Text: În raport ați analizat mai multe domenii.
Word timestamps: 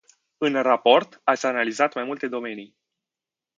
În 0.37 0.61
raport 0.61 1.21
ați 1.23 1.45
analizat 1.45 1.95
mai 1.95 2.03
multe 2.03 2.27
domenii. 2.27 2.77